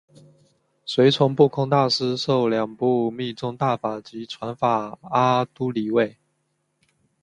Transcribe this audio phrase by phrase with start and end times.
[0.83, 6.17] 随从不空大师受两部密宗大法及传法阿阇黎位。